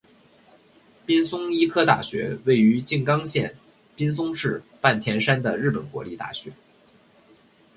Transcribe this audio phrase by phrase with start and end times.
[1.05, 3.55] 滨松医科大学位于静冈县
[3.95, 6.51] 滨松市半田山的日本国立大学。